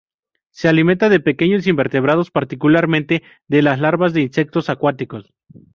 Se 0.49 0.67
alimenta 0.67 1.09
de 1.09 1.19
pequeños 1.19 1.67
invertebrados, 1.67 2.31
particularmente 2.31 3.21
de 3.47 3.61
las 3.61 3.79
larvas 3.79 4.13
de 4.13 4.21
insectos 4.21 4.71
acuáticos. 4.71 5.31